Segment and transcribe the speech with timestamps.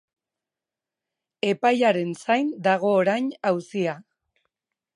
[1.49, 3.95] Epaiaren zain dago orain auzia.